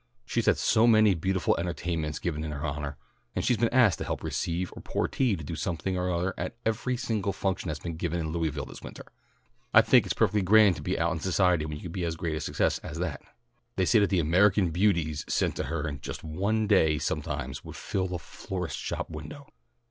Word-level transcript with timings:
She's 0.25 0.47
had 0.47 0.57
so 0.57 0.87
many 0.87 1.13
beautiful 1.13 1.55
entertainments 1.59 2.17
given 2.17 2.43
in 2.43 2.49
her 2.49 2.65
honour, 2.65 2.97
and 3.35 3.45
she's 3.45 3.57
been 3.57 3.69
asked 3.71 3.99
to 3.99 4.03
help 4.03 4.23
receive 4.23 4.73
or 4.75 4.81
pour 4.81 5.07
tea 5.07 5.35
or 5.35 5.35
do 5.37 5.55
something 5.55 5.95
or 5.95 6.09
other 6.11 6.33
at 6.39 6.55
every 6.65 6.97
single 6.97 7.31
function 7.31 7.67
that's 7.67 7.81
been 7.81 7.97
given 7.97 8.19
in 8.19 8.31
Louisville 8.31 8.65
this 8.65 8.81
winter. 8.81 9.05
I 9.75 9.83
think 9.83 10.07
it's 10.07 10.15
perfectly 10.15 10.41
grand 10.41 10.75
to 10.77 10.81
be 10.81 10.97
out 10.97 11.11
in 11.11 11.19
society 11.19 11.65
when 11.65 11.77
you 11.77 11.83
can 11.83 11.91
be 11.91 12.03
as 12.03 12.15
great 12.15 12.33
a 12.35 12.41
success 12.41 12.79
as 12.79 12.97
that. 12.97 13.21
They 13.75 13.85
say 13.85 13.99
that 13.99 14.09
the 14.09 14.19
American 14.19 14.71
Beauties 14.71 15.23
sent 15.29 15.55
to 15.57 15.65
her 15.65 15.87
in 15.87 16.01
just 16.01 16.23
one 16.23 16.65
day 16.65 16.97
sometimes 16.97 17.63
would 17.63 17.75
fill 17.75 18.15
a 18.15 18.17
florist's 18.17 18.79
shop 18.81 19.07
window. 19.07 19.49